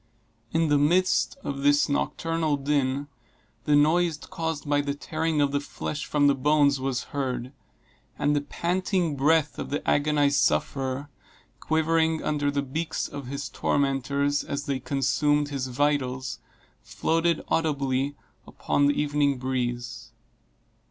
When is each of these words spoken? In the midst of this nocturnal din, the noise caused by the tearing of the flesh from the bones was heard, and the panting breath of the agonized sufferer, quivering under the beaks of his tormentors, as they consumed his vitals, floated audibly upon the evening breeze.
In 0.51 0.69
the 0.69 0.79
midst 0.79 1.37
of 1.43 1.59
this 1.61 1.87
nocturnal 1.87 2.57
din, 2.57 3.07
the 3.65 3.75
noise 3.75 4.17
caused 4.17 4.67
by 4.67 4.81
the 4.81 4.95
tearing 4.95 5.39
of 5.41 5.51
the 5.51 5.59
flesh 5.59 6.07
from 6.07 6.25
the 6.25 6.33
bones 6.33 6.79
was 6.79 7.03
heard, 7.13 7.53
and 8.17 8.35
the 8.35 8.41
panting 8.41 9.15
breath 9.15 9.59
of 9.59 9.69
the 9.69 9.87
agonized 9.87 10.39
sufferer, 10.39 11.11
quivering 11.59 12.23
under 12.23 12.49
the 12.49 12.63
beaks 12.63 13.07
of 13.07 13.27
his 13.27 13.47
tormentors, 13.47 14.43
as 14.43 14.65
they 14.65 14.79
consumed 14.79 15.49
his 15.49 15.67
vitals, 15.67 16.39
floated 16.81 17.43
audibly 17.49 18.15
upon 18.47 18.87
the 18.87 18.99
evening 18.99 19.37
breeze. 19.37 20.13